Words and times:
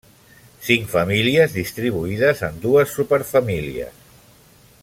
Cinc 0.67 0.87
famílies 0.93 1.53
distribuïdes 1.57 2.43
en 2.49 2.57
dues 2.67 2.97
superfamílies. 3.01 4.05